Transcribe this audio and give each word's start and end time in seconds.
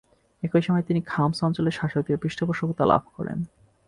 এইসময় 0.43 0.83
তিনি 0.87 1.01
খাম্স 1.01 1.37
অঞ্চলের 1.43 1.71
শাসকদের 1.71 2.17
পৃষ্ঠপোষকতা 2.17 2.83
লাভ 2.85 3.03
করেন। 3.15 3.39